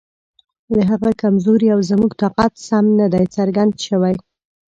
د 0.73 0.75
هغه 0.89 1.09
کمزوري 1.21 1.67
او 1.75 1.79
زموږ 1.89 2.11
طاقت 2.21 2.51
سم 2.67 2.85
نه 2.99 3.07
دی 3.13 3.25
څرګند 3.35 3.73
شوی. 3.87 4.15